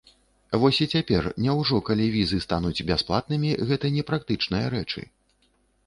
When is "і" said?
0.85-0.87